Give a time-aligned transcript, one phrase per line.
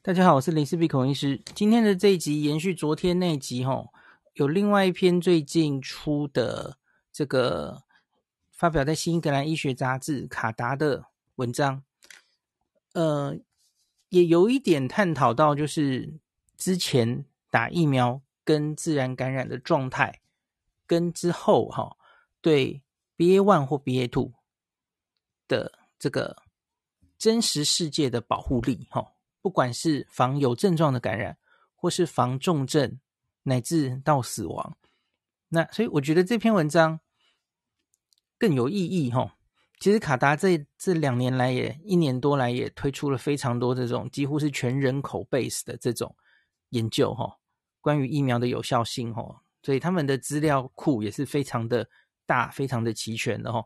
[0.00, 1.42] 大家好，我是林氏璧孔医师。
[1.56, 3.92] 今天的这一集延续昨天那一集，吼，
[4.34, 6.78] 有另外一篇最近出的
[7.12, 7.82] 这个
[8.52, 11.82] 发表在《新英格兰医学杂志》卡达的文章，
[12.92, 13.36] 呃，
[14.10, 16.14] 也有一点探讨到，就是
[16.56, 20.20] 之前打疫苗跟自然感染的状态，
[20.86, 21.96] 跟之后哈
[22.40, 22.80] 对
[23.16, 24.32] BA one 或 BA two
[25.48, 26.44] 的这个
[27.18, 29.04] 真实世界的保护力，哈。
[29.40, 31.38] 不管是防有症状的感染，
[31.74, 32.98] 或是防重症，
[33.44, 34.76] 乃至到死亡，
[35.48, 37.00] 那所以我觉得这篇文章
[38.38, 39.36] 更有意义哈。
[39.80, 46.16] 其实卡达这这两年来也一年多来也推出了非常多这种几乎是全人口 base 的这种
[46.70, 47.38] 研究哈，
[47.80, 51.88] 关于疫苗的有效性哈，所以他们的资料库也是非常的
[52.26, 53.64] 大，非常的齐全的哈。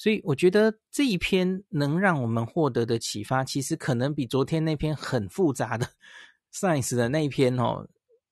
[0.00, 5.86] 所以我觉得这一篇能让我们获得的启发，其实可能比昨天那篇很复杂的
[6.54, 7.86] Science 的那一篇哦，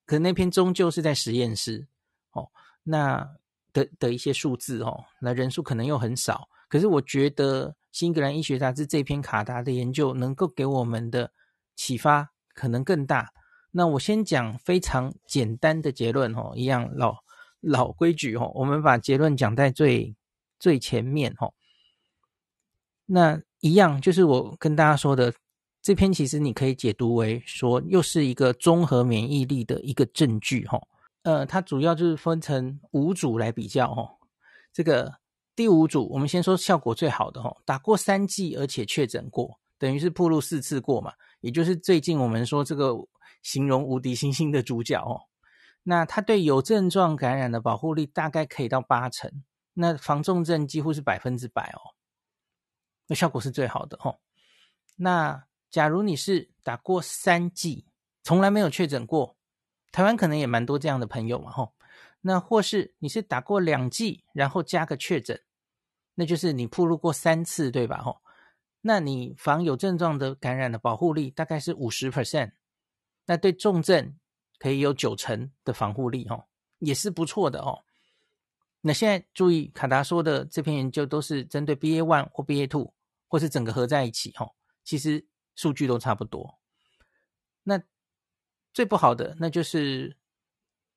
[0.06, 1.86] 可那篇终究是在实验室
[2.32, 2.48] 哦，
[2.84, 3.28] 那
[3.74, 6.48] 的的一些数字哦，那人数可能又很少。
[6.70, 11.30] 可是我觉得《新英格兰医学杂志》这篇卡达的研究能够给我们的
[11.76, 13.30] 启发可能更大。
[13.72, 17.14] 那我先讲非常简单的结论哦，一样老
[17.60, 20.16] 老规矩哦，我们把结论讲在最
[20.58, 21.52] 最前面哦。
[23.10, 25.32] 那一样就是我跟大家说的，
[25.80, 30.78] 这篇其实你可以解读为说，又是一个综合免疫力的一个证据哈。
[31.22, 34.06] 呃，它主要就是分成五组来比较哈。
[34.74, 35.10] 这个
[35.56, 42.94] 第五组，我们先说效果最好的哈，打过三剂而且确诊过，等于是暴露四次过嘛，也就是最近我们说这个
[43.42, 45.22] 形容无敌星星的主角哦。
[45.82, 49.32] 那它对有症状感染的保护力大概可以到八成，
[49.72, 51.96] 那防重症几乎是百分之百哦。
[53.08, 54.20] 那效果是最好的吼。
[54.94, 57.86] 那假如你是打过三剂，
[58.22, 59.36] 从来没有确诊过，
[59.90, 61.74] 台湾可能也蛮多这样的朋友嘛吼。
[62.20, 65.40] 那或是你是打过两剂，然后加个确诊，
[66.14, 68.20] 那就是你暴露过三次，对吧吼？
[68.80, 72.52] 那你防有症状的感染的保护力大概是五十 percent，
[73.26, 74.16] 那对重症
[74.58, 76.44] 可以有九成的防护力吼，
[76.78, 77.84] 也是不错的哦。
[78.80, 82.92] 那现在注意，卡达说的这篇研究都是针对 BA one 或 BA two。
[83.28, 86.58] 或是整个合在一起，吼，其实数据都差不多。
[87.64, 87.82] 那
[88.72, 90.16] 最不好的，那就是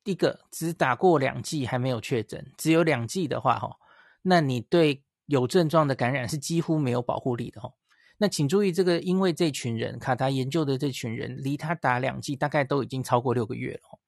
[0.04, 3.76] 一个只打过两剂还没有确诊，只有两剂的话，哈，
[4.22, 7.74] 那你对有症状的感染是几乎没有保护力的，吼。
[8.16, 13.98] 那请注意，这个因为这群人卡达研究的这群人，离他打两剂大概都已经超过六个月了，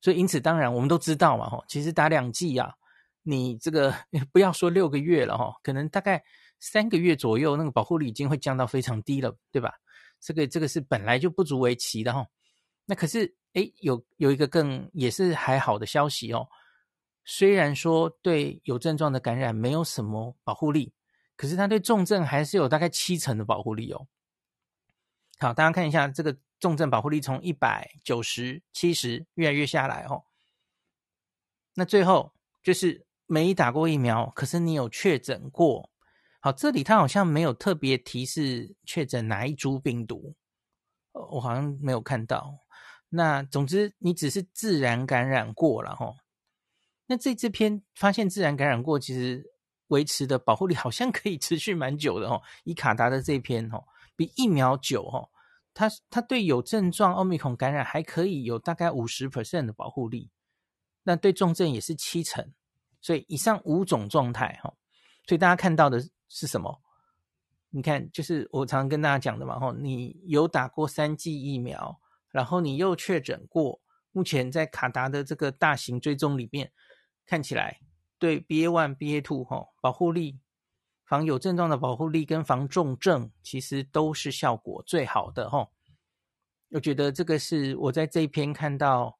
[0.00, 2.74] 所以因此当然我们都知道嘛，吼，其实打两剂啊，
[3.22, 3.92] 你这个
[4.32, 6.22] 不要说六个月了，哈，可能大概。
[6.60, 9.74] 三个月左右，那个保护力已经会降到非常低了，对吧？
[10.20, 12.26] 这个这个是本来就不足为奇的哈。
[12.84, 16.48] 那可是，诶，有有一个更也是还好的消息哦。
[17.24, 20.92] 虽然说对有症状的感染没有什么保护力，
[21.36, 24.08] 可是它对重症还是有大概七成的保护力哦。
[25.38, 30.24] 好，大家看一下这个重症保护力从一百、九十、七十越来越下来哦。
[31.74, 32.32] 那最后
[32.62, 35.90] 就是没打过疫苗，可是你有确诊过。
[36.40, 40.36] 好，这里他好像没有特别提示确诊哪一株病毒，
[41.12, 42.60] 我好像没有看到。
[43.08, 46.14] 那总之，你只是自然感染过了哈。
[47.06, 49.44] 那这这篇发现自然感染过，其实
[49.88, 52.40] 维持的保护力好像可以持续蛮久的哈。
[52.62, 53.82] 以卡达的这篇哈，
[54.14, 55.28] 比疫苗久哈。
[55.74, 60.30] 它它对有症状奥密克戎感染还可以有大概五十 percent 的保护力，
[61.02, 62.52] 那对重症也是七成。
[63.00, 64.72] 所以以上五种状态哈，
[65.26, 66.08] 所以大家看到的。
[66.28, 66.80] 是什么？
[67.70, 72.00] 你看，就是我常跟大家讲的嘛，吼，你有打过三剂疫苗，
[72.30, 73.78] 然后你又确诊过，
[74.10, 76.72] 目前在卡达的这个大型追踪里面，
[77.26, 77.78] 看起来
[78.18, 80.40] 对 BA one、BA two 吼保护力、
[81.04, 85.70] 防有症状的保护力跟防重症，其实都是效果最好的吼。
[86.70, 89.18] 我觉得这个是我在这一篇看到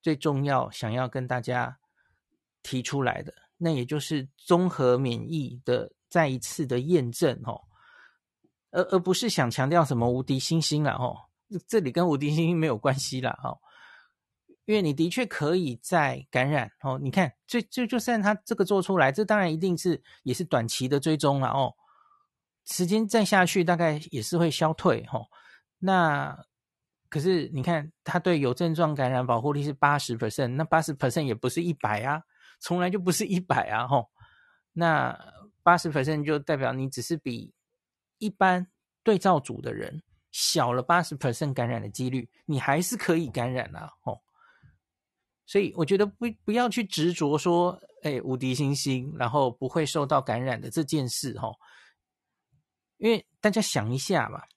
[0.00, 1.80] 最重要，想要跟大家
[2.62, 5.90] 提出来的，那也就是综合免疫的。
[6.10, 7.62] 再一次的验证哦，
[8.72, 11.16] 而而不是想强调什么无敌星星了哦，
[11.68, 13.56] 这里跟无敌星星没有关系了哦，
[14.64, 21.72] 因为你的确可以再感染哦，你看，就就就算他这个做出来，这当然一定是也是短期的追踪了哦，
[22.66, 25.26] 时间再下去大概也是会消退哦。
[25.78, 26.36] 那
[27.08, 32.22] 可是你看，他对有症状感染保护力是八十 percent，那八十 percent 也不是一百啊，
[32.58, 34.10] 从来就不是一百啊吼，
[34.72, 35.16] 那。
[35.70, 37.54] 八十 percent 就代表你只是比
[38.18, 38.66] 一般
[39.04, 40.02] 对照组的人
[40.32, 44.20] 小了八十 percent 感染的几率，你还是可以感染啊，哦。
[45.46, 51.52] 所以我觉得不不要去执着说，哎，无敌星星，然后不会受到感染的这件事，哈。
[52.96, 54.48] 因为大家想一下吧，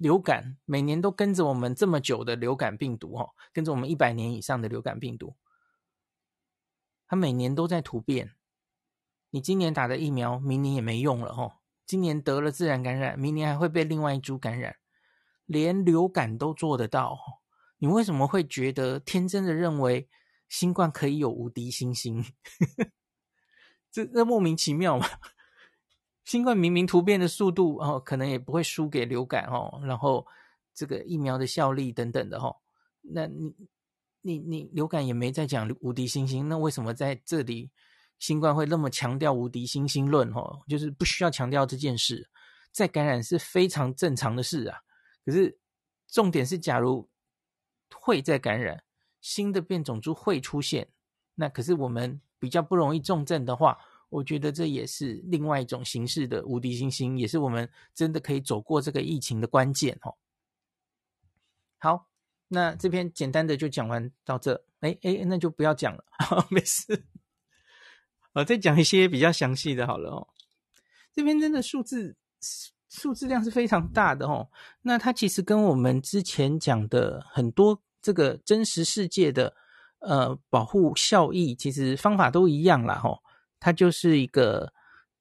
[0.00, 5.36] 流感每年都跟着我们这么久的流感病毒，哈，跟着我们一百年以上的流感病毒，
[7.06, 8.34] 它每年都在突变。
[9.30, 11.60] 你今年打的疫苗，明年也没用了，哈。
[11.86, 14.76] 今年得了自然感染，明年还会被另外一株感染，
[15.46, 17.18] 连流感都做得到，
[17.78, 20.08] 你为什么会觉得天真的认为？
[20.48, 22.24] 新冠可以有无敌星星，
[23.88, 25.06] 这这莫名其妙嘛？
[26.24, 29.80] 新冠明明突变的速度哦，可能也不会输给流感哦。
[29.84, 30.26] 然后
[30.74, 32.56] 这个疫苗的效力等等的哦，
[33.02, 33.54] 那你
[34.22, 37.70] 你你流感也没在讲无敌星星，那为什么在这里
[38.20, 40.62] 新冠会那么强调无敌星星论哦？
[40.68, 42.30] 就是不需要强调这件事，
[42.70, 44.78] 再感染是非常正常的事啊。
[45.26, 45.58] 可是
[46.06, 47.10] 重点是，假如
[47.92, 48.84] 会再感染。
[49.22, 50.88] 新的变种株会出现，
[51.34, 53.76] 那可是我们比较不容易重症的话，
[54.08, 60.16] 我觉得这也是另外一种形式的无敌星星，也是我们真的可以走过这个疫情的关键哦。
[61.76, 62.08] 好，
[62.48, 67.04] 那这篇简单的就讲完到这，哎哎，那就不要讲了，好， 没事。
[68.32, 70.28] 我再讲一些比较详细的好了哦。
[71.12, 72.16] 这边真的数字
[72.88, 74.48] 数字量是非常大的哦，
[74.82, 77.82] 那它其实跟我们之前讲的很多。
[78.02, 79.54] 这个真实世界的
[79.98, 83.22] 呃保护效益，其实方法都一样啦吼，
[83.58, 84.72] 它就是一个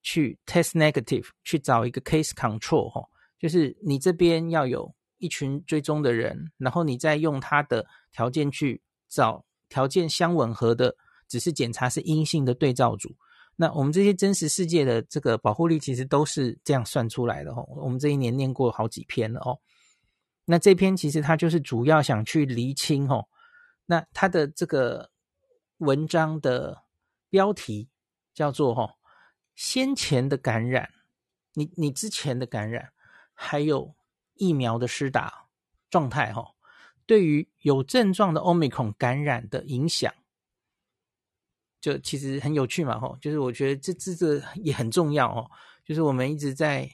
[0.01, 10.95] 去 test negative 去找一个 case control 吼，就是你这边要有一群追踪的人，然后你再用它的条件去找条件相吻合的，
[11.29, 13.15] 只是检查是阴性的对照组。
[13.55, 17.69] 那我们这些真实世界的这个保护力，其实都是这样算出来的吼。
[17.77, 19.59] 我们这一年念过好几篇了哦。
[20.45, 23.27] 那这篇其实它就是主要想去厘清哦，
[23.85, 25.11] 那它的这个
[25.77, 26.83] 文章的
[27.29, 27.89] 标题
[28.33, 28.95] 叫做哈，
[29.53, 30.89] 先前的感染，
[31.53, 32.91] 你你之前的感染，
[33.33, 33.93] 还有
[34.35, 35.47] 疫苗的施打
[35.91, 36.55] 状态哈，
[37.05, 40.11] 对于有症状的 Omicron 感染的影响，
[41.81, 45.49] 就其实很有趣嘛吼，就是我觉得这这这也很重要哦，
[45.85, 46.89] 就是我们一直在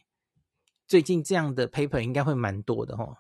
[0.88, 3.18] 最近这样的 paper 应该会蛮多的哈。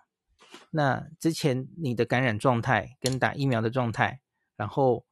[0.71, 4.21] 那之前你的感染状态跟打疫苗的状态，
[4.55, 5.05] 然后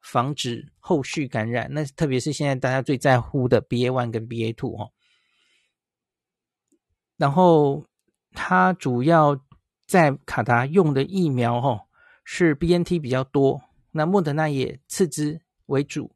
[0.00, 4.90] 防止后续感染，那特别是现在大家最在乎的 BA one 跟 BA two 哈，
[7.16, 7.86] 然后
[8.32, 9.40] 它主要
[9.86, 11.86] 在卡达用的疫苗哈
[12.24, 13.62] 是 BNT 比较多，
[13.92, 15.40] 那莫德纳也次之
[15.72, 16.14] 为主，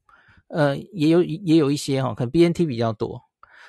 [0.49, 3.23] 呃，也有也有一些哈，可能 BNT 比较多，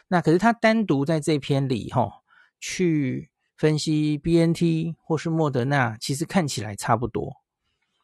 [0.08, 2.22] 那可是他单独在这篇里哈
[2.60, 3.30] 去。
[3.58, 7.38] 分析 BNT 或是莫德纳，其实看起来差不多。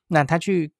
[0.08, 0.74] 那他去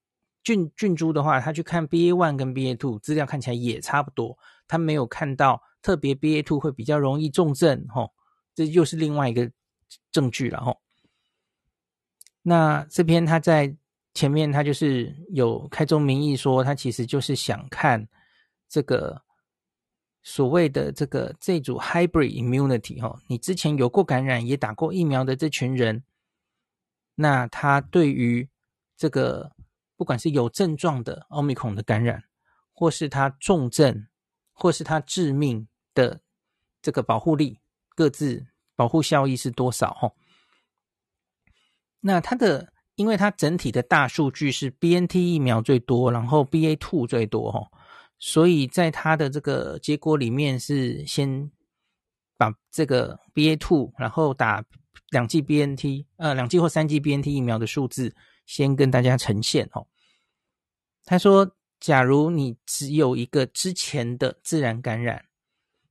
[0.44, 4.36] 菌菌株的话，他去看 BA one 跟 BA two 资料看起来也差不多。
[4.68, 8.10] 他没有看到特别 BA two 会比较容易重症，哦，
[8.56, 9.52] 这又是另外一个
[10.12, 10.82] 证据了，吼。
[12.42, 13.76] 那这篇他在
[14.14, 18.08] 前面，他就是有开宗明义说，他其实就是想看
[18.68, 19.24] 这个。
[20.26, 26.02] 所谓的这个这组 hybrid immunity 哈，你之前有过感染也打过疫苗的这群人，
[27.16, 28.50] 那他对于
[28.96, 29.52] 这个
[29.98, 32.24] 不管是有症状的 Omicron 的感染，
[32.72, 34.08] 或是他重症，
[34.54, 36.22] 或是他致命的
[36.82, 37.60] 这个保护力，
[37.90, 38.48] 各自
[38.78, 40.14] 保护效益是多少哈？
[42.00, 47.68] 那他的，因为它整体的大数据是 BNT 疫苗最多，然后 BA2 最多哈。
[48.20, 51.52] 所以在它的这个结果里面是先
[52.38, 54.64] 把这个 BA.2，然后打
[55.10, 59.86] 两剂 BNT，呃，两剂或三剂 BNT 疫苗的数字先跟大家呈现哦。
[61.04, 65.26] 他说，假如你只有一个之前的自然感染，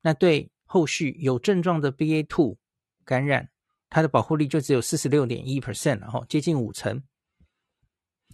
[0.01, 2.57] 那对后续有症状的 BA.2
[3.05, 3.51] 感染，
[3.93, 7.03] 它的保护力就只有四十六点一 percent，然后接近五成。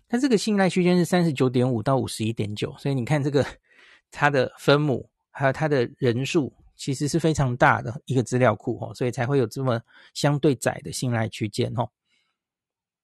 [0.08, 3.44] 它这个信赖区间是三十九点五到五十一点九，所以你看这个。
[4.10, 9.78] 它的分母还有它的人数，其实是非常大的一个资料库哦，所以才会有这么
[10.14, 11.90] 相对窄的信赖区间哦。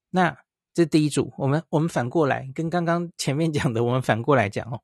[0.08, 0.34] 那
[0.72, 4.80] 这第一组，我们我们反过来跟刚刚前面讲的，我们反过来讲哦。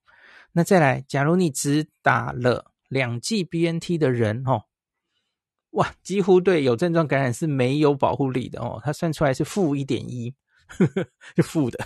[0.53, 4.65] 那再来，假如你只打了两剂 BNT 的人哦，
[5.71, 8.81] 哇，几乎对有症状感染是没有保护力的哦。
[8.85, 10.35] 他算出来是负一点一，
[11.37, 11.79] 是负的。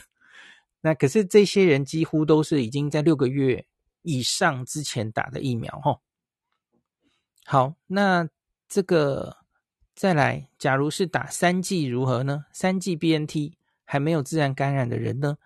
[0.81, 3.67] 那可是这些人几乎都是已经在六个月。
[4.07, 5.99] 以上之前打的疫苗，哦，
[7.47, 8.29] 好，那
[8.69, 9.39] 这个
[9.95, 12.45] 再来，假如是打三剂如何呢？
[12.53, 13.55] 三剂 BNT
[13.87, 15.39] 还没有自然感染的人呢，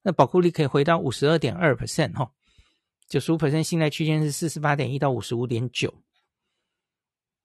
[0.00, 2.32] 那保护力可以回到五十二点二 percent 哈，
[3.06, 5.92] 九十五 percent 信赖区间是四十八点一到五十五点九。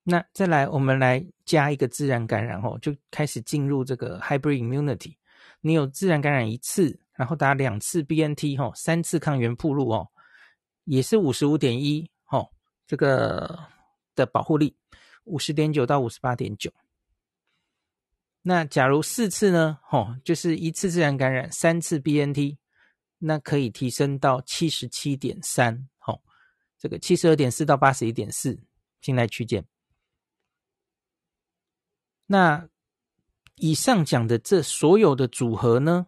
[0.03, 5.15] 那再来，我们来加一个自然感染哦，就开始进入这个 hybrid immunity。
[5.61, 10.07] 你有自然感染一次，然后打两次 BNT 哈，三次抗原铺路哦，
[10.85, 12.49] 也是五十五点一哦，
[12.87, 13.59] 这个
[14.15, 14.75] 的保护力
[15.25, 16.71] 五十点九到五十八点九。
[18.41, 19.77] 那假如四次呢？
[19.91, 22.57] 哦，就是一次自然感染，三次 BNT，
[23.19, 26.19] 那可以提升到七十七点三，哦，
[26.79, 28.59] 这个七十二点四到八十一点四
[29.01, 29.63] 信赖区间。
[32.31, 32.69] 那
[33.57, 36.07] 以上讲的这所有的组合呢，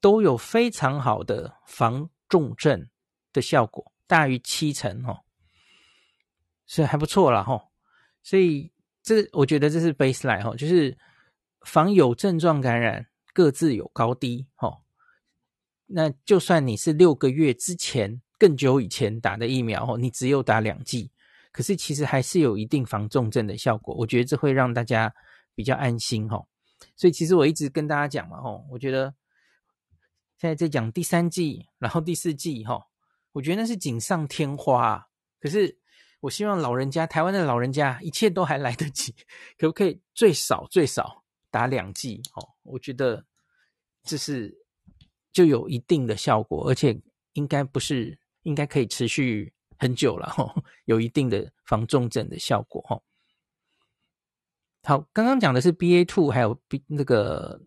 [0.00, 2.88] 都有非常好的防重症
[3.32, 5.20] 的效果，大于七成哦，
[6.66, 7.70] 所以还不错啦吼。
[8.24, 10.98] 所以这我觉得这是 baseline 吼，就是
[11.60, 14.82] 防有症状感染各自有高低吼。
[15.86, 21.12] 那就算你是六个月之前更久以前打的疫苗哦，你只有打两剂。
[21.52, 25.12] 可是其实还是有一定防重症的效果，我觉得这会让大家
[25.54, 26.46] 比较安心齁。
[26.96, 29.14] 所以其实我一直跟大家讲嘛哦，我觉得
[30.38, 32.82] 现在在讲第三季，然后第四剂齁，
[33.32, 35.08] 我觉得那是锦上添花。
[35.40, 35.78] 可是
[36.20, 39.12] 我希望老人家，台湾的老人家一切都还来得及，
[39.58, 42.48] 可不可以最少最少打两剂哦？
[42.62, 43.24] 我觉得
[44.04, 44.56] 这是
[45.32, 46.98] 就有一定的效果，而且
[47.32, 49.52] 应该不是，应该可以持续。
[49.80, 53.00] 很久了 哈，有一定的防重症的效果哈。
[54.82, 57.58] 好，刚刚讲的是 BA two 还有 B 那个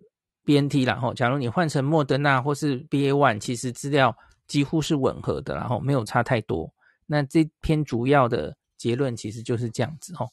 [0.46, 1.12] BNT 啦哈。
[1.16, 4.16] 假如你换成莫德纳或是 BA one，其实资料
[4.48, 6.72] 几乎是吻合的，然后没有差太多。
[7.08, 10.28] 那这篇主要的结论其实就是这样子哈。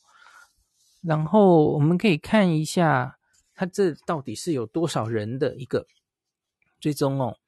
[1.01, 3.19] 然后我们可以看一下，
[3.55, 5.87] 它这到底是有多少人的一个
[6.79, 7.39] 追踪哦？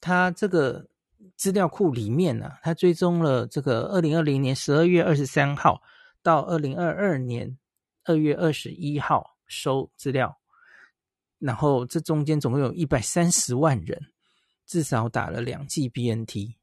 [0.00, 0.88] 它这个。
[1.36, 5.82] 资料库里面呢、啊，它追踪了这个二零二零年十二月二十三号
[6.22, 7.58] 到二零二二年
[8.04, 10.38] 二月二十一号收资料，
[11.38, 14.00] 然后这中间总共有一百三十万人
[14.66, 16.56] 至少打了两剂 BNT，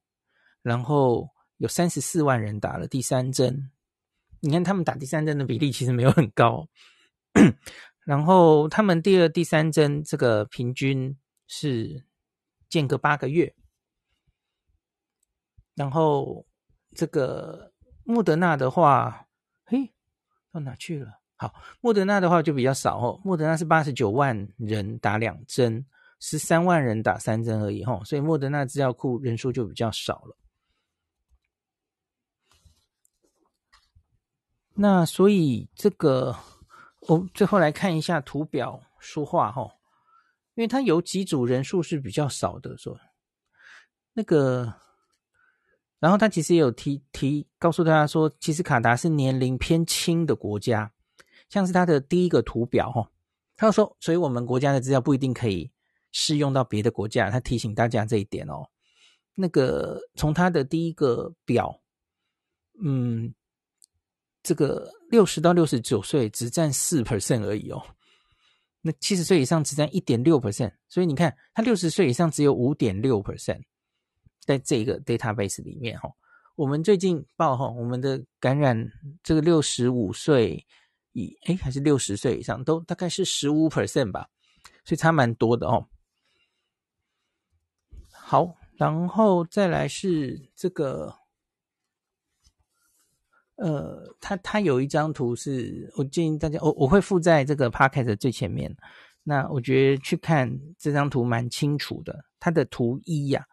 [0.62, 1.28] 然后
[1.58, 3.70] 有三十四万人打了第三针。
[4.40, 6.66] 你看他们打第三针的比例其实没有很高，
[8.04, 11.16] 然后他们第二、第三针这个平均
[11.46, 12.04] 是
[12.68, 13.54] 间隔八个月。
[15.74, 16.44] 然后
[16.94, 17.72] 这个
[18.04, 19.26] 莫德纳的话，
[19.64, 19.90] 嘿，
[20.52, 21.20] 到哪去了？
[21.36, 23.20] 好，莫德纳的话就比较少哦。
[23.24, 25.84] 莫德纳是八十九万人打两针，
[26.20, 30.36] 十三万人打三针而已哈，所以莫德纳资料库人数就比较少了。
[34.74, 36.36] 那所以这个，
[37.08, 39.62] 我最后来看一下图表说话哈，
[40.54, 43.00] 因为它有几组人数是比较少的，说
[44.12, 44.74] 那个。
[46.02, 50.92] 然后他其实也有提提告诉大家说，其实卡达是年龄偏轻的国家，
[51.48, 53.08] 像是他的第一个图表哈，
[53.54, 55.70] 他说，所以我们国家的资料不一定可以
[56.10, 58.66] 适用到别的国家，他提醒大家这一点哦。
[59.36, 61.80] 那个从他的第一个表，
[62.82, 63.32] 嗯，
[64.42, 67.80] 这个六十到六十九岁只占四 percent 而已哦，
[68.80, 73.62] 那七十岁以上只占一点六 percent，所以你看他六十岁以上只有五点六 percent。
[74.44, 76.12] 在这个 database 里面，哈，
[76.56, 78.90] 我们最近报哈，我们的感染
[79.22, 80.66] 这个六十五岁
[81.12, 84.28] 以诶还是六十岁以上，都大概是十五 percent 吧，
[84.84, 85.88] 所以差蛮多的哦。
[88.10, 91.14] 好，然后再来是这个，
[93.56, 98.74] 呃，它它有一张图是，我建议大家，我我会附在这个 podcast 的最前面。
[99.22, 103.46] 那我觉得去看这张图蛮清楚的，它的图一呀、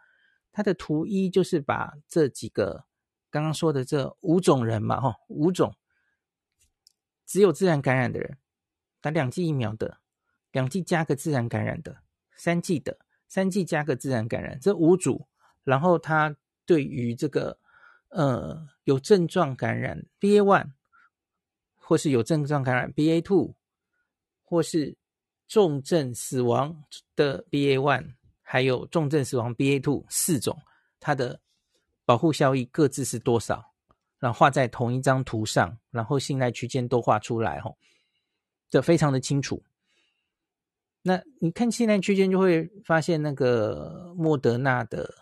[0.59, 2.83] 它的图一就是把这几个
[3.29, 5.73] 刚刚说的这五种人嘛，哈，五种
[7.25, 8.37] 只有自然感染的人，
[8.99, 10.01] 打两剂疫苗的，
[10.51, 12.03] 两剂加个自然感染的，
[12.35, 12.99] 三剂的，
[13.29, 15.29] 三剂加个自然感染，这五组，
[15.63, 16.35] 然后它
[16.65, 17.57] 对于这个
[18.09, 20.73] 呃有症状感染 BA one，
[21.77, 23.55] 或是有症状感染 BA two，
[24.43, 24.97] 或是
[25.47, 26.83] 重症死亡
[27.15, 28.15] 的 BA one。
[28.51, 30.59] 还有重症死亡 BA two 四种，
[30.99, 31.39] 它的
[32.03, 33.75] 保护效益各自是多少？
[34.17, 37.77] 然后画在同一张图上，然后信赖区间都画出来，吼，
[38.67, 39.63] 这非常的清楚。
[41.03, 45.13] 那你看信赖区间就会发现那个莫德纳的，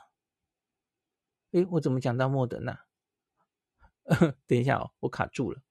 [1.52, 2.86] 诶，我怎么讲到莫德纳？
[4.48, 5.62] 等一下哦，我卡住了。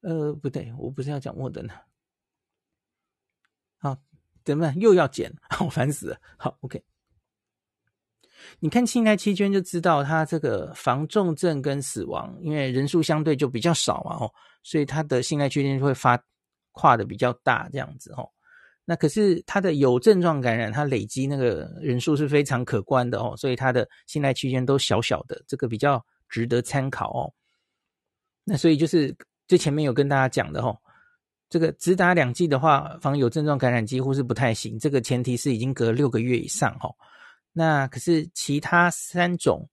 [0.00, 1.84] 呃，不对，我不是要讲莫德纳。
[3.76, 3.98] 好，
[4.44, 4.78] 怎么办？
[4.78, 6.16] 又要减， 好烦死了。
[6.36, 6.82] 好，OK。
[8.58, 14.32] 你看信赖期间就知道，它这个防重症跟死亡，因为人数相对就比较少嘛，哦，
[14.62, 16.20] 所以它的信赖区间就会发
[16.72, 18.28] 跨的比较大，这样子，哦。
[18.84, 27.32] 那可是它的有症状感染，它累积那个人数是非常可观的哦，所以它的信赖区间都小小的，这个比较值得参考哦。
[28.42, 29.14] 那所以就是
[29.46, 30.76] 最前面有跟大家讲的哦，
[31.52, 36.96] 这个只打两剂的话，防有症状感染几乎是不太行，这个前提是已经隔六个月以上哦。
[37.52, 39.68] 那可是其他三种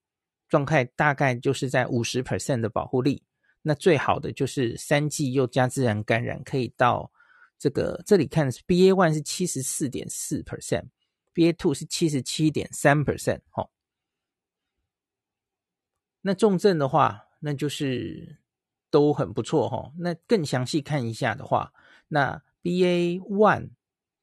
[0.49, 3.23] 状态大概就是在五十 percent 的保护力，
[3.61, 7.09] 那最好的就是三剂又加自然感染可以到。
[7.57, 13.69] 这个这里看 BA one 是七十四点四 percent，BA two 是七十七点三 percent，哦。
[16.21, 18.38] 那重症的话，那就是
[18.89, 19.91] 都很不错，哈。
[19.97, 21.71] 那更详细看一下的话，
[22.07, 23.69] 那 BA one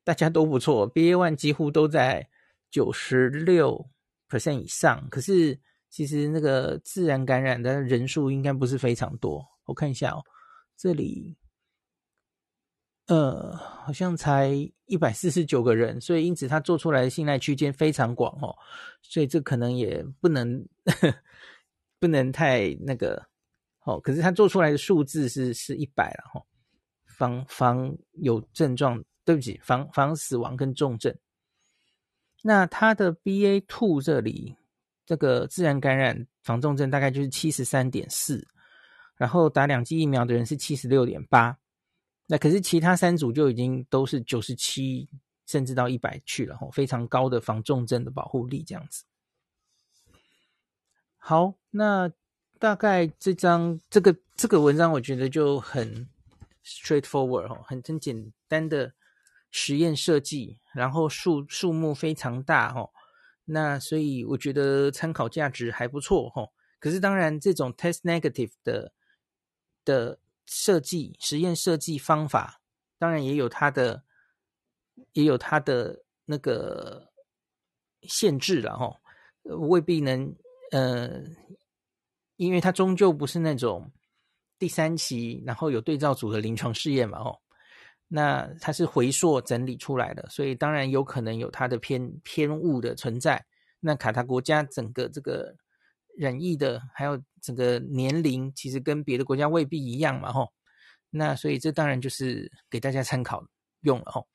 [0.05, 2.29] 大家都不错，BA one 几乎都在
[2.71, 3.89] 九十六
[4.29, 5.09] percent 以上。
[5.11, 5.59] 可是
[5.89, 9.47] 其实那个自然感染的人数应该不是非常多。
[9.65, 10.23] 我看一下哦，
[10.77, 11.37] 这里。
[13.09, 14.51] 呃，好像才
[14.87, 18.57] 一百四十九个人，所以因此他做出来的信赖区间非常广哦，
[19.01, 20.67] 所以这可能也不能
[22.01, 23.29] 不能太那个
[23.87, 23.99] 哦。
[24.01, 26.45] 可是他做出来的数字是是一百了哈，
[27.07, 31.17] 防防有症状，对不起，防防死亡跟重症。
[32.43, 34.55] 那他的 BA two 这里
[35.05, 38.47] 这个自然感染防重症大概就是七十三点四，
[39.17, 41.57] 然后打两剂疫苗的人是七十六点八。
[42.27, 45.09] 那可是其他三组就已经都是九十七，
[45.47, 49.05] 甚至到一百去了吼，非常高的防重症的保护力这样子。
[51.17, 52.11] 好，那
[52.59, 56.09] 大概这张这个这个文章我觉得就很
[56.65, 58.93] straightforward 吼，很很简单的
[59.51, 62.93] 实验设计，然后数数目非常大吼，
[63.45, 66.53] 那所以我觉得参考价值还不错吼。
[66.79, 68.93] 可是当然这种 test negative 的
[69.85, 70.19] 的。
[70.49, 72.61] 设计实验设计方法，
[73.01, 74.05] 当然也有它的，
[75.11, 77.11] 也有它的那个
[78.03, 79.01] 限制了哈，
[79.43, 80.33] 未必能
[80.71, 81.21] 呃，
[82.37, 83.93] 因为它终究不是那种
[84.59, 87.41] 第三期，然后有对照组的临床试验嘛吼，
[88.09, 93.45] 那它是回溯整理出来的，所以当然有可能有它的偏偏误的存在。
[93.81, 95.57] 那卡塔国家整个这个。
[96.19, 100.51] 染疫的，还有整个年龄，其实跟别的国家未必一样嘛，吼。
[101.11, 103.47] 那所以这当然就是给大家参考
[103.83, 104.27] 用了，吼。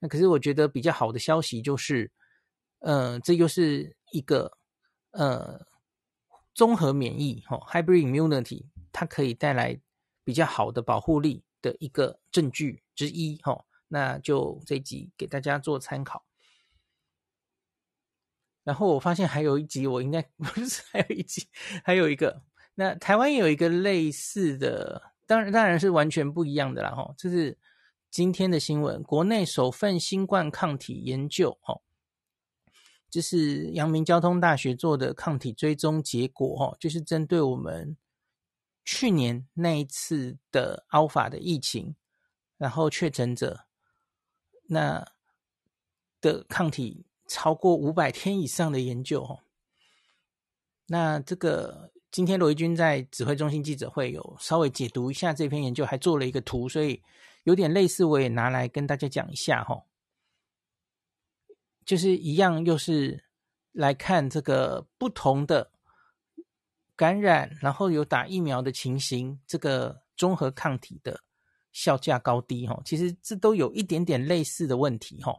[0.00, 2.10] 那可是我觉得比较好的消息就是，
[2.80, 4.50] 呃，这又是一个
[5.12, 5.64] 呃
[6.58, 9.80] 综合免疫，吼，hybrid immunity，它可以带来
[10.24, 13.64] 比较好的保护力的一个证据之一，吼。
[13.86, 16.26] 那就这一集给大家做参考。
[18.64, 21.46] 然后我发现还有一集，我应该不是 还有一集，
[21.84, 22.42] 还有一个。
[22.74, 26.90] 那台湾有一个类似的，当然当然是完全不一样的啦。
[26.90, 27.56] 哈，这是
[28.10, 31.80] 今天的新闻，国内首份新冠抗体研究，哈，
[33.10, 37.96] 就是阳明交通大学做的抗体追踪结果，哈，就是针对我们
[38.84, 41.94] 去年那一次的 Alpha 的疫情，
[42.56, 43.66] 然后确诊者
[44.68, 45.06] 那
[46.20, 47.04] 的抗体。
[47.30, 49.40] 超过五百天以上的研究哦，
[50.86, 57.02] 那这个今天罗一军在指挥中心记者会有稍微解读一下这篇研究，还做了一个图，所以
[57.44, 59.84] 有点类似，我也拿来跟大家讲一下哈。
[61.88, 63.24] 就是一样，又是
[63.72, 65.70] 来看这个不同的
[66.94, 71.22] 感染，然后有打疫苗的情形，这个综合抗体的
[71.72, 75.34] 效价高低哈，其实这都有一点点类似的问题哈。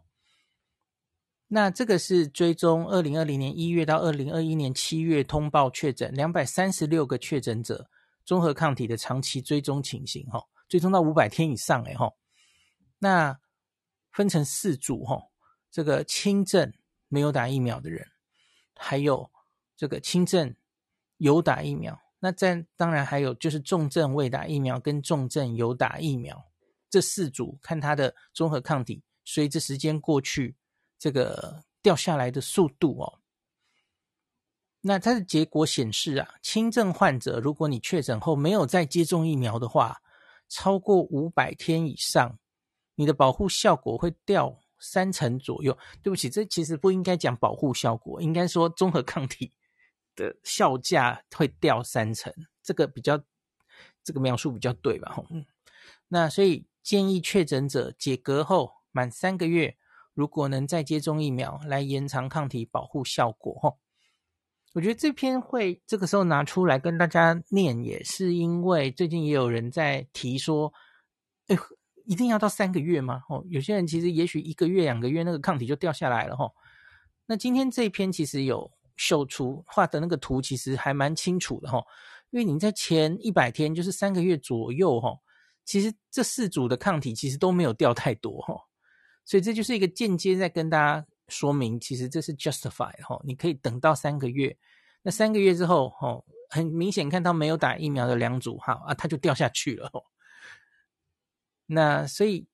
[1.49, 7.87] 那这个是追踪二零二零年一月到二零二一年七月通报确诊两百三十六个确诊者，
[8.25, 12.11] 综合抗体的长期追踪情形，哈，追踪到五百天以上，哎，哈，
[12.97, 13.39] 那
[14.11, 15.28] 分成四组，哈，
[15.71, 16.73] 这个轻症
[17.07, 18.07] 没有打疫苗的人，
[18.75, 19.29] 还有
[19.75, 20.55] 这个轻症
[21.17, 26.45] 有打疫苗，那在当然还有就是重症未打疫苗跟重症有打疫苗
[26.89, 30.55] 这四组，看它的综合抗体随着时间过去。
[31.01, 33.19] 这个掉下来的速度哦，
[34.81, 40.01] 那它的结果显示啊，轻症患者如果你确诊后没有再接种疫苗的话，
[40.49, 42.37] 超过五百天以上，
[42.95, 45.77] 你的保护效果会掉三成左右。
[46.01, 49.51] 对不起，这其实不应该讲保护效果，应该说综合抗体
[50.15, 53.21] 的效价会掉三成，这个比较
[54.03, 55.15] 这个描述比较对吧？
[55.29, 55.45] 嗯，
[56.07, 59.77] 那所以建议确诊者解隔后满三个月，
[60.13, 63.57] 如果能再接种疫苗，来延长抗体保护效果。
[63.61, 63.77] 吼，
[64.73, 70.73] 我觉得这篇会这个时候拿出来跟大家念，也是因为最近也有人在提说，
[71.47, 71.57] 哎，
[72.09, 73.21] 一定要到三个月吗？
[73.29, 76.35] 哦，有些人其实也许一个月、两个月，那个抗体就掉下来了。
[76.35, 76.51] 吼，
[77.25, 78.69] 那今天这一篇其实有。
[79.01, 81.81] 秀出画的那个图其实还蛮清楚的哈，
[82.31, 85.17] 因为你在前一百天，就是三个月左右哈，
[85.63, 88.55] 其实这四组的抗体其实都没有掉太多哈，
[89.23, 94.53] 所以这就是一个间接在跟大家说明，其实这是 justify 哈，你可以等到三个月，
[95.01, 99.89] 那三个月之后哈，很明显看到没有打疫苗的两组哈啊，它就掉下去了，
[101.69, 102.47] 那所以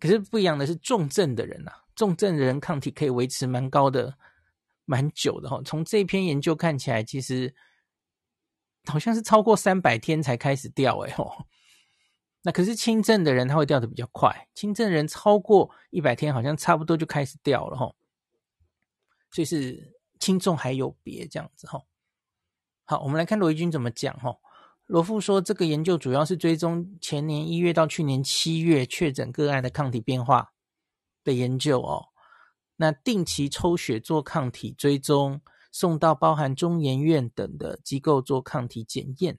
[0.00, 4.16] 可是不一样的是重症的人呐，重症的人抗体可以维持蛮高的。
[4.88, 7.52] 蛮久的哈，从这篇研究看起来，其实
[8.84, 11.44] 好像是超过三百天才开始掉哎吼。
[12.42, 17.92] 那可是轻症的人他会掉的比较快，轻症人超过一百天好像差不多就开始掉了哈。
[19.32, 21.82] 所以是轻重还有别这样子哈。
[22.84, 24.38] 好，我们来看罗怡君怎么讲哈。
[24.86, 30.52] 罗富说，这个研究主要是追踪前年一月到去年七月确诊个案的抗体变化
[31.24, 32.08] 的研究哦。
[32.76, 35.40] 那定期抽血做抗体追踪，
[35.72, 39.38] 送到包含中研院等的机构做抗体检验。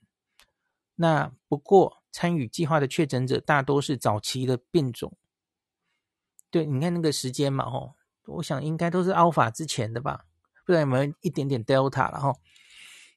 [0.95, 5.15] 那不过参与计划的确诊者大多是早期的变种。
[6.49, 7.93] 对，你看那个时间嘛，吼，
[8.25, 10.25] 我想应该都是 Alpha 之前的吧，
[10.65, 12.36] 不然有没有一点点 Delta 了，哈。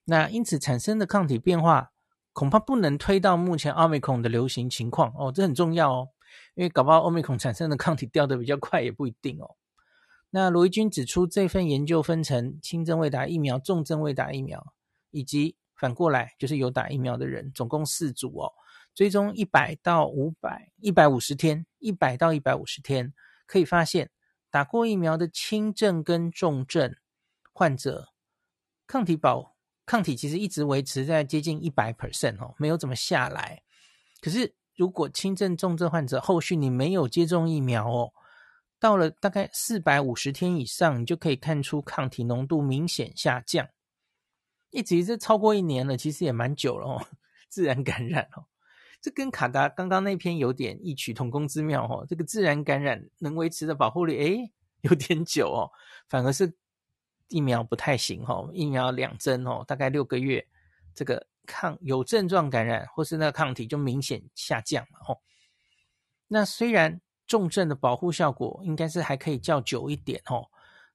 [0.05, 1.93] 那因此产生的抗体变化，
[2.41, 6.09] 恐怕不能推到目前 Omicron 的流行情况哦，这很重要哦，
[6.55, 9.57] 因为搞不好 Omicron 产生的抗体掉的比较快，也不一定哦。
[10.31, 14.73] 那罗伊君指出，这份研究分成轻症未打疫苗、重症未打疫苗，
[15.11, 18.51] 以及反过来就是有打疫苗的人，总共四组哦。
[18.95, 23.13] 追踪一百到五百、一百五十天，一百到一百五十天，
[23.47, 24.11] 可以发现
[24.51, 26.97] 打过疫苗的轻症跟重症
[27.53, 28.09] 患者，
[28.87, 29.50] 抗体保
[29.91, 33.61] 抗体其实一直维持在接近一百 percent 哦，没有怎么下来。
[34.21, 38.13] 可是如果轻症、重症患者后续你没有接种疫苗哦。
[38.79, 43.67] 到了大概四百五十天以上，你就可以看出抗体浓度明显下降。
[44.71, 47.05] 一直这超过一年了，其实也蛮久了哦。
[47.51, 48.47] 自然感染哦，
[49.03, 52.07] 这跟卡达刚刚那篇有点异曲同工之妙哦。
[52.09, 55.69] 这个自然感染能维持的保护力，诶，有点久哦。
[56.09, 56.55] 反而是
[57.31, 60.47] 疫苗不太行哦，疫苗两针哦，大概六个月，
[60.95, 65.17] 这个抗有症状感染或是那个抗体就明显下降了哦。
[66.29, 67.01] 那虽然。
[67.31, 70.49] 重症的保护效果应该是还可以较久一点哦。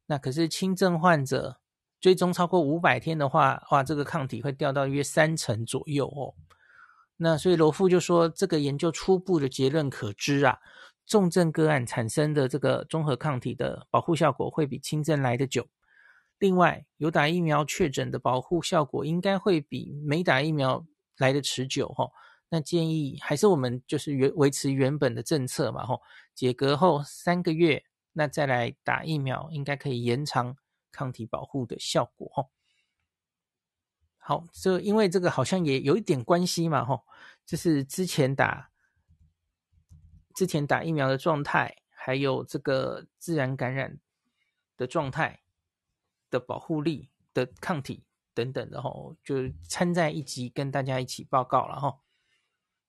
[0.08, 1.62] 那可是轻症患者
[2.02, 6.36] 追踪超过五百天的话，哇，这个抗体会掉到约三成左右哦。
[7.16, 10.60] 那所以罗富就说，这个研究初步的结论可知啊，
[11.06, 15.66] 重症个案产生的这个综合抗体的保护效果会比轻症来得久。
[16.38, 20.86] 另外，有打疫苗确诊的保护效果应该会比没打疫苗
[21.18, 22.10] 来得持久哈。
[22.50, 26.02] 那建议还是我们就是原维持原本的政策嘛，吼，
[26.34, 30.56] 解隔后三个月，那再来打疫苗，应该可以延长
[30.92, 32.50] 抗体保护的效果，吼。
[34.18, 37.04] 好，这因为这个好像也有一点关系嘛，吼，
[37.46, 38.70] 就是之前打
[40.36, 44.00] 之前打疫苗的状态，还有这个自然感染
[44.78, 45.40] 的状态
[46.38, 49.36] 的保护力的抗体等等的，吼，就
[49.70, 52.02] 掺在一起跟大家一起报告了，吼。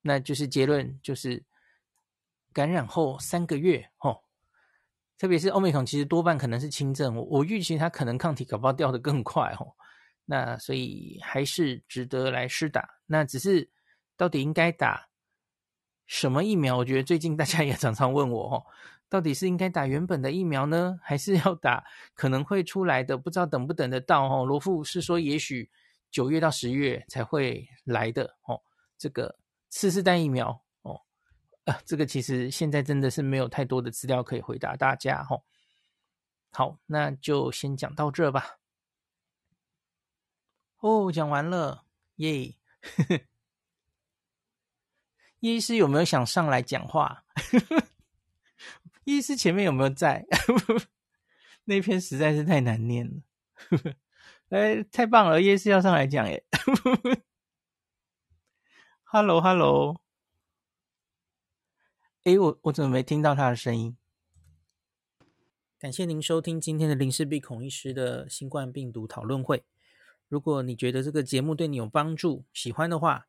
[0.03, 1.45] 那就是结论，就是
[2.53, 4.25] 感染后三个月，吼，
[5.19, 9.77] 特别是欧美孔，其实多半可能是轻症，我我预期它可能抗体搞不好掉得更快，吼，
[10.25, 12.89] 那所以还是值得来试打。
[13.07, 13.71] 那只是
[14.17, 15.09] 到底应该打
[16.07, 16.77] 什么疫苗？
[16.77, 18.67] 我觉得最近大家也常常问我，吼，
[19.09, 23.17] 到底是应该打原本的疫苗呢， 还是要打可能会出来的？
[23.17, 24.45] 不知道等不等得到，哦。
[24.45, 25.71] 罗富是说，也许
[26.11, 28.63] 九月到十月才会来的，哦，
[28.99, 29.39] 这个。
[29.69, 31.03] 次世代疫苗哦，
[31.65, 35.43] 啊，这个其实现在真的是没有太多的资料可以回答大家、哦。
[36.51, 38.59] 好，那就先讲到这吧。
[40.79, 41.85] 哦，讲完了，
[42.17, 42.55] 耶！
[45.41, 47.25] 叶医师有没有想上来讲话？
[49.07, 50.27] 医师前面有没有在？
[51.65, 53.23] 那篇实在是太难念了。
[54.51, 56.45] 哎，太棒了，叶医师要上来讲耶
[59.05, 60.01] ！Hello，Hello，
[62.25, 63.97] 哎，我我怎么没听到他的声音？
[65.79, 69.65] 感谢您收听今天的林氏璧孔医师的新冠病毒讨论会。
[70.29, 73.29] 如果你觉得这个节目对你有帮助，喜欢的话，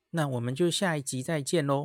[0.11, 1.79] 那我们就下一集再见喽。